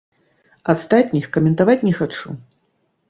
Астатніх 0.73 1.29
каментаваць 1.35 1.79
не 1.89 1.93
хачу. 2.01 2.29